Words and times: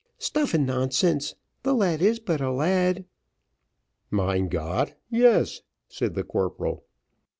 Stuff 0.17 0.55
and 0.55 0.65
nonsense! 0.65 1.35
the 1.61 1.75
lad 1.75 2.01
is 2.01 2.17
but 2.19 2.41
a 2.41 2.49
lad." 2.49 3.05
"Mein 4.09 4.49
Gott! 4.49 4.95
yes," 5.11 5.61
said 5.89 6.15
the 6.15 6.23
corporal. 6.23 6.85